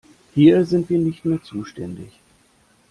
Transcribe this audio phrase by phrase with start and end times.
[0.33, 2.11] Hier sind wir nicht mehr zuständig.